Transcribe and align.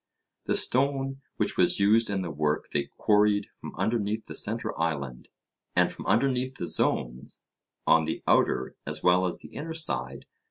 The 0.45 0.55
stone 0.55 1.21
which 1.37 1.57
was 1.57 1.79
used 1.79 2.09
in 2.09 2.23
the 2.23 2.31
work 2.31 2.71
they 2.71 2.89
quarried 2.97 3.49
from 3.59 3.75
underneath 3.75 4.25
the 4.25 4.33
centre 4.33 4.75
island, 4.81 5.29
and 5.75 5.91
from 5.91 6.07
underneath 6.07 6.55
the 6.55 6.65
zones, 6.67 7.39
on 7.85 8.05
the 8.05 8.23
outer 8.25 8.75
as 8.83 9.03
well 9.03 9.27
as 9.27 9.41
the 9.41 9.49
inner 9.49 9.75
side. 9.75 10.25